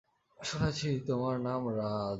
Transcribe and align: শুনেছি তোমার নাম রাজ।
শুনেছি 0.39 0.89
তোমার 1.07 1.35
নাম 1.39 1.61
রাজ। 1.71 2.09